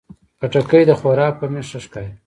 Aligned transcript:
خټکی 0.39 0.81
د 0.87 0.91
خوراک 0.99 1.33
په 1.39 1.45
میز 1.53 1.67
ښه 1.71 1.79
ښکاري. 1.85 2.11